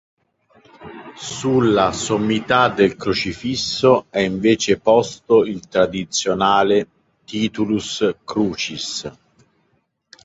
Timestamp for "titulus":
7.23-8.11